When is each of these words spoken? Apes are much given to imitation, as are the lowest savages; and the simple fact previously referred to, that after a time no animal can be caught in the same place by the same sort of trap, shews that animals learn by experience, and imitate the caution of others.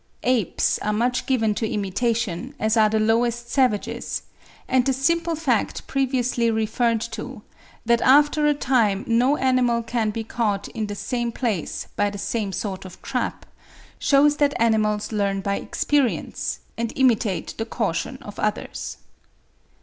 Apes 0.23 0.79
are 0.79 0.93
much 0.93 1.27
given 1.27 1.53
to 1.53 1.69
imitation, 1.71 2.55
as 2.59 2.75
are 2.75 2.89
the 2.89 2.99
lowest 2.99 3.51
savages; 3.51 4.23
and 4.67 4.83
the 4.83 4.93
simple 4.93 5.35
fact 5.35 5.85
previously 5.85 6.49
referred 6.49 7.01
to, 7.01 7.43
that 7.85 8.01
after 8.01 8.47
a 8.47 8.55
time 8.55 9.03
no 9.05 9.37
animal 9.37 9.83
can 9.83 10.09
be 10.09 10.23
caught 10.23 10.67
in 10.69 10.87
the 10.87 10.95
same 10.95 11.31
place 11.31 11.87
by 11.95 12.09
the 12.09 12.17
same 12.17 12.51
sort 12.51 12.83
of 12.83 12.99
trap, 13.03 13.45
shews 13.99 14.37
that 14.37 14.59
animals 14.59 15.11
learn 15.11 15.39
by 15.39 15.57
experience, 15.57 16.61
and 16.79 16.93
imitate 16.95 17.53
the 17.59 17.65
caution 17.65 18.17
of 18.23 18.39
others. 18.39 18.97